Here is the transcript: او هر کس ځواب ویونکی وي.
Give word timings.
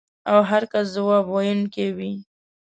او 0.31 0.39
هر 0.49 0.63
کس 0.71 0.85
ځواب 0.95 1.25
ویونکی 1.27 1.87
وي. 1.97 2.11